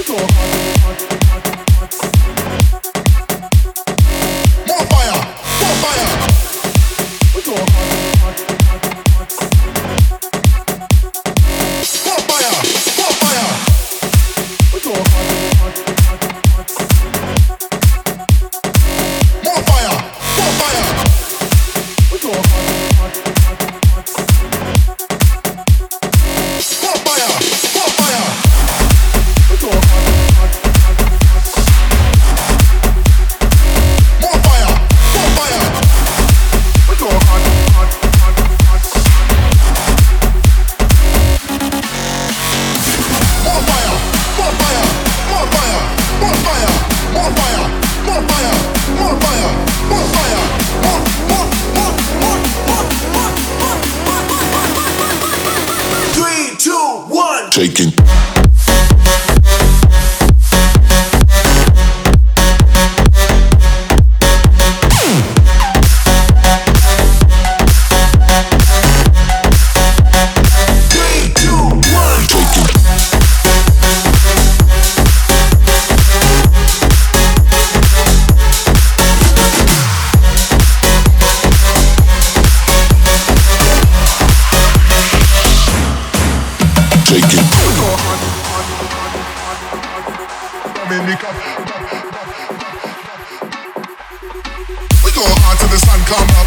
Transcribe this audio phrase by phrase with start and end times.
[0.00, 1.19] with your hard.
[57.60, 57.92] shaking.
[87.10, 87.39] shaking.
[91.10, 91.26] We go
[95.42, 96.46] hard till the sun come up.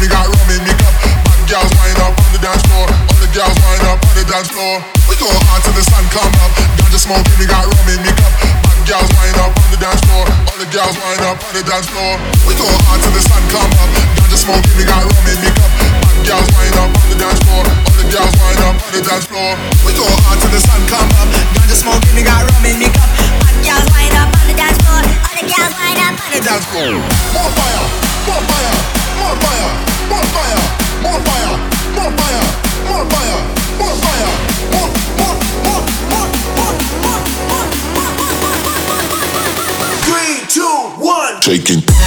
[0.00, 0.96] We got rum in the cup.
[1.28, 2.88] Bad girls wind up on the dance floor.
[2.88, 4.80] All the girls wind up on the dance floor.
[5.12, 6.56] We go hard till the sun come up.
[7.36, 8.32] We got rum in the cup.
[8.64, 10.24] Bad girls wind up on the dance floor.
[10.24, 11.52] All the girls wind up on
[18.96, 19.52] the dance floor.
[19.84, 21.28] We go hard till the sun come up.
[22.16, 22.45] We got
[41.46, 42.05] Taking.